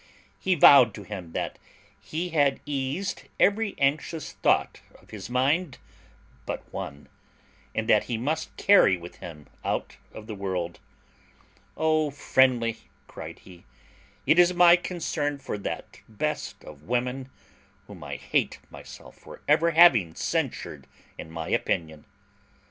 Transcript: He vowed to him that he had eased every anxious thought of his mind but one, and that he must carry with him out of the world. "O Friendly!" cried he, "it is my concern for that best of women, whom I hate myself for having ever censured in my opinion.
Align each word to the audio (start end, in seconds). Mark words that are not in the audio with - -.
He 0.39 0.55
vowed 0.55 0.95
to 0.95 1.03
him 1.03 1.33
that 1.33 1.59
he 1.99 2.29
had 2.29 2.59
eased 2.65 3.25
every 3.39 3.75
anxious 3.77 4.31
thought 4.31 4.81
of 4.99 5.11
his 5.11 5.29
mind 5.29 5.77
but 6.47 6.63
one, 6.73 7.07
and 7.75 7.87
that 7.87 8.05
he 8.05 8.17
must 8.17 8.57
carry 8.57 8.97
with 8.97 9.17
him 9.17 9.45
out 9.63 9.97
of 10.11 10.25
the 10.25 10.33
world. 10.33 10.79
"O 11.77 12.09
Friendly!" 12.09 12.77
cried 13.05 13.37
he, 13.45 13.63
"it 14.25 14.39
is 14.39 14.55
my 14.55 14.75
concern 14.75 15.37
for 15.37 15.55
that 15.59 16.01
best 16.09 16.63
of 16.65 16.81
women, 16.89 17.29
whom 17.85 18.03
I 18.03 18.15
hate 18.15 18.57
myself 18.71 19.17
for 19.19 19.43
having 19.47 19.77
ever 19.77 20.15
censured 20.15 20.87
in 21.19 21.29
my 21.29 21.49
opinion. 21.49 22.05